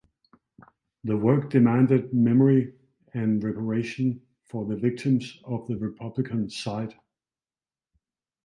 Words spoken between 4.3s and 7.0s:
for the victims of the Republican side.